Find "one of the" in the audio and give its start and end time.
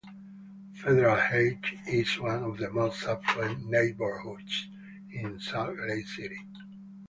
2.19-2.71